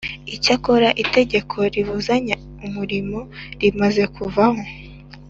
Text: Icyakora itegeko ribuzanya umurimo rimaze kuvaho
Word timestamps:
Icyakora 0.35 0.89
itegeko 1.03 1.57
ribuzanya 1.73 2.35
umurimo 2.65 3.19
rimaze 3.61 4.03
kuvaho 4.15 4.63